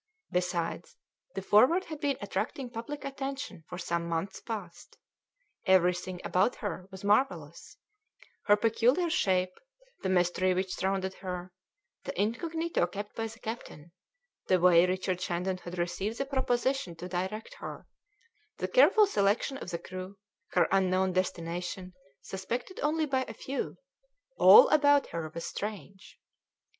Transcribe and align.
Besides, 0.31 0.97
the 1.35 1.43
Forward 1.43 1.85
had 1.85 1.99
been 1.99 2.17
attracting 2.21 2.71
public 2.71 3.05
attention 3.05 3.63
for 3.69 3.77
some 3.77 4.09
months 4.09 4.39
past. 4.39 4.97
Everything 5.67 6.19
about 6.23 6.55
her 6.55 6.87
was 6.89 7.03
marvellous; 7.03 7.77
her 8.47 8.55
peculiar 8.57 9.11
shape, 9.11 9.53
the 10.01 10.09
mystery 10.09 10.55
which 10.55 10.73
surrounded 10.73 11.13
her, 11.19 11.53
the 12.05 12.19
incognito 12.19 12.87
kept 12.87 13.13
by 13.15 13.27
the 13.27 13.37
captain, 13.37 13.91
the 14.47 14.59
way 14.59 14.87
Richard 14.87 15.21
Shandon 15.21 15.59
had 15.59 15.77
received 15.77 16.17
the 16.17 16.25
proposition 16.25 16.95
to 16.95 17.07
direct 17.07 17.53
her, 17.59 17.85
the 18.57 18.67
careful 18.67 19.05
selection 19.05 19.57
of 19.59 19.69
the 19.69 19.77
crew, 19.77 20.17
her 20.53 20.67
unknown 20.71 21.13
destination, 21.13 21.93
suspected 22.23 22.79
only 22.79 23.05
by 23.05 23.21
a 23.27 23.35
few 23.35 23.77
all 24.35 24.67
about 24.69 25.09
her 25.09 25.29
was 25.29 25.45
strange. 25.45 26.17